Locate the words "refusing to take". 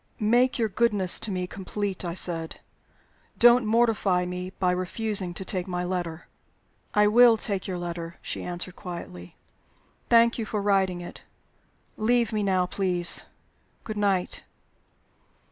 4.71-5.67